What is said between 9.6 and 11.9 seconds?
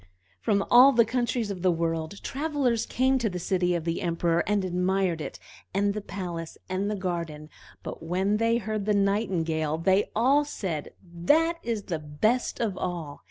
they all said, "That is